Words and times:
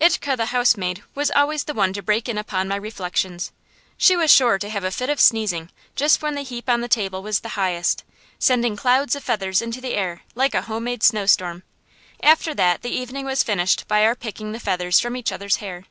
Itke, 0.00 0.34
the 0.38 0.46
housemaid, 0.46 1.02
was 1.14 1.30
always 1.32 1.64
the 1.64 1.74
one 1.74 1.92
to 1.92 2.02
break 2.02 2.30
in 2.30 2.38
upon 2.38 2.66
my 2.66 2.76
reflections. 2.76 3.52
She 3.98 4.16
was 4.16 4.30
sure 4.30 4.56
to 4.58 4.70
have 4.70 4.84
a 4.84 4.90
fit 4.90 5.10
of 5.10 5.20
sneezing 5.20 5.68
just 5.94 6.22
when 6.22 6.34
the 6.34 6.40
heap 6.40 6.70
on 6.70 6.80
the 6.80 6.88
table 6.88 7.20
was 7.22 7.42
highest, 7.44 8.02
sending 8.38 8.74
clouds 8.74 9.14
of 9.14 9.22
feathers 9.22 9.60
into 9.60 9.82
the 9.82 9.92
air, 9.92 10.22
like 10.34 10.54
a 10.54 10.62
homemade 10.62 11.02
snowstorm. 11.02 11.62
After 12.22 12.54
that 12.54 12.80
the 12.80 12.88
evening 12.88 13.26
was 13.26 13.42
finished 13.44 13.86
by 13.86 14.02
our 14.06 14.14
picking 14.16 14.52
the 14.52 14.60
feathers 14.60 14.98
from 14.98 15.14
each 15.14 15.30
other's 15.30 15.56
hair. 15.56 15.84